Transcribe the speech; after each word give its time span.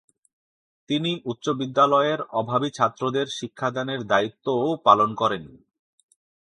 তিনি 0.89 1.11
উচ্চ 1.25 1.45
বিদ্যালয়ের 1.59 2.19
অভাবী 2.31 2.69
ছাত্রদের 2.69 3.27
শিক্ষাদানের 3.37 4.01
দায়িত্বও 4.03 4.67
পালন 4.85 5.09
করেন। 5.15 5.43